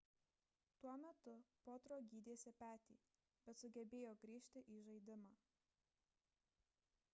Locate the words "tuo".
0.83-0.93